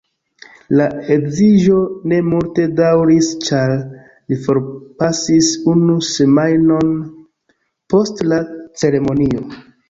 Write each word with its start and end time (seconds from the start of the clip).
La 0.77 0.85
edziĝo 1.15 1.75
ne 2.13 2.17
multe 2.29 2.65
daŭris 2.79 3.29
ĉar 3.49 3.73
li 3.81 4.39
forpasis 4.47 5.51
unu 5.75 5.99
semajnon 6.09 6.91
post 7.97 8.25
la 8.33 8.41
ceremonio. 8.85 9.47